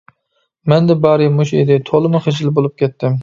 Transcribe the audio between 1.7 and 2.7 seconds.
تولىمۇ خىجىل